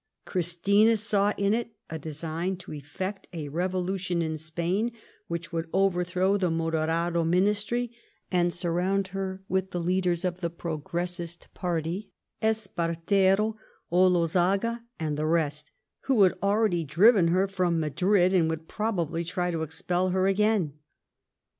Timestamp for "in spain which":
4.23-5.49